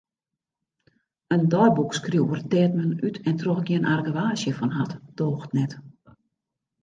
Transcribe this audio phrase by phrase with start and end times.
[1.35, 5.71] In deiboekskriuwer dêr't men út en troch gjin argewaasje fan hat, doocht net.